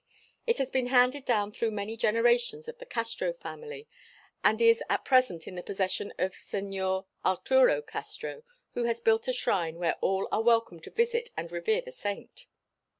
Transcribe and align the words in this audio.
It 0.47 0.57
has 0.57 0.71
been 0.71 0.87
handed 0.87 1.25
down 1.25 1.51
through 1.51 1.69
many 1.69 1.95
generations 1.95 2.67
of 2.67 2.79
the 2.79 2.87
Castro 2.87 3.33
family 3.33 3.87
and 4.43 4.59
is 4.59 4.81
at 4.89 5.05
present 5.05 5.47
in 5.47 5.53
the 5.53 5.61
possession 5.61 6.11
of 6.17 6.33
Sr. 6.33 7.01
Arturo 7.23 7.83
Castro 7.83 8.41
who 8.73 8.85
has 8.85 8.99
built 8.99 9.27
a 9.27 9.31
shrine 9.33 9.75
where 9.77 9.97
all 10.01 10.27
are 10.31 10.41
welcome 10.41 10.79
to 10.79 10.89
visit 10.89 11.29
and 11.37 11.51
revere 11.51 11.81
the 11.81 11.91
saint. 11.91 12.47